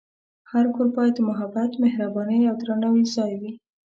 [0.51, 3.51] هر کور باید د محبت، مهربانۍ، او درناوي ځای وي.